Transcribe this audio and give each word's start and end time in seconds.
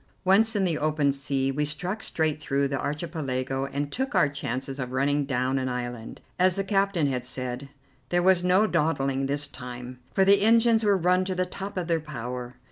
Once 0.25 0.55
in 0.55 0.63
the 0.63 0.79
open 0.79 1.11
sea, 1.11 1.51
we 1.51 1.63
struck 1.63 2.01
straight 2.01 2.41
through 2.41 2.67
the 2.67 2.81
Archipelago 2.81 3.67
and 3.67 3.91
took 3.91 4.15
our 4.15 4.27
chances 4.27 4.79
of 4.79 4.91
running 4.93 5.25
down 5.25 5.59
an 5.59 5.69
island, 5.69 6.21
as 6.39 6.55
the 6.55 6.63
captain 6.63 7.05
had 7.05 7.23
said. 7.23 7.69
There 8.09 8.23
was 8.23 8.43
no 8.43 8.65
dawdling 8.65 9.27
this 9.27 9.45
time, 9.45 9.99
for 10.11 10.25
the 10.25 10.41
engines 10.41 10.83
were 10.83 10.97
run 10.97 11.23
to 11.25 11.35
the 11.35 11.45
top 11.45 11.77
of 11.77 11.85
their 11.85 11.99
power. 11.99 12.55